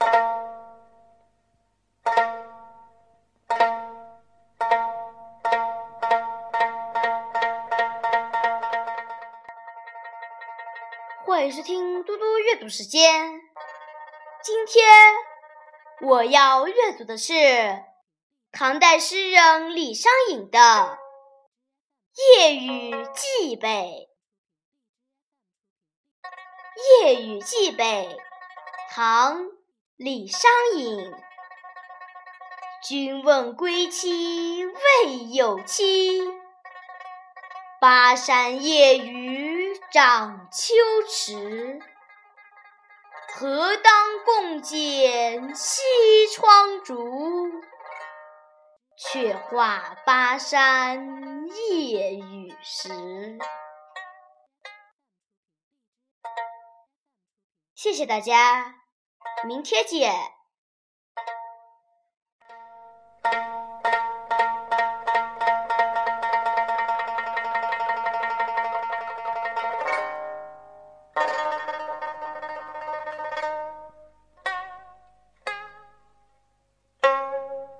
[0.00, 0.08] 欢
[11.44, 13.42] 迎收听嘟嘟阅读时间。
[14.42, 14.86] 今天
[16.00, 17.84] 我要阅读的是
[18.50, 20.58] 唐代诗人李商隐的
[22.38, 23.68] 《夜雨寄北》。
[27.04, 27.84] 《夜雨寄北》
[28.88, 29.42] 唐·
[30.02, 31.12] 李商隐。
[32.82, 36.22] 君问归期未有期，
[37.82, 40.72] 巴山夜雨涨秋
[41.06, 41.78] 池。
[43.34, 45.82] 何当共剪西
[46.34, 47.52] 窗烛，
[48.96, 53.38] 却话巴山夜雨时。
[57.74, 58.79] 谢谢大家，
[59.46, 60.39] 明天见。